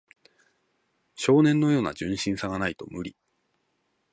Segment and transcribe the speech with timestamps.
[1.13, 3.15] 少年のような純真さがないと無理